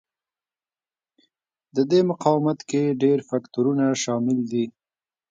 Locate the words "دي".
4.51-4.65